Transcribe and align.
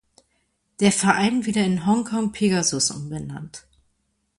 Der 0.79 0.91
Verein 0.91 1.45
wieder 1.45 1.63
in 1.63 1.85
Hongkong-Pegasus 1.85 2.89
umbenannt. 2.89 3.67